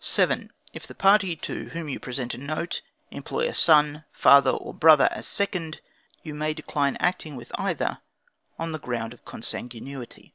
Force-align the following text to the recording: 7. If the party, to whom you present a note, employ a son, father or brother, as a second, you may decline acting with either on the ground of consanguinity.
7. 0.00 0.52
If 0.74 0.86
the 0.86 0.94
party, 0.94 1.34
to 1.34 1.70
whom 1.70 1.88
you 1.88 1.98
present 1.98 2.34
a 2.34 2.36
note, 2.36 2.82
employ 3.10 3.48
a 3.48 3.54
son, 3.54 4.04
father 4.12 4.50
or 4.50 4.74
brother, 4.74 5.08
as 5.12 5.24
a 5.26 5.30
second, 5.30 5.80
you 6.22 6.34
may 6.34 6.52
decline 6.52 6.96
acting 7.00 7.36
with 7.36 7.50
either 7.54 8.02
on 8.58 8.72
the 8.72 8.78
ground 8.78 9.14
of 9.14 9.24
consanguinity. 9.24 10.34